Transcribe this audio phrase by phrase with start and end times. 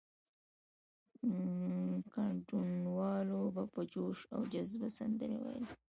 [2.13, 5.71] ګډونوالو به په جوش او جذبه سندرې ویلې.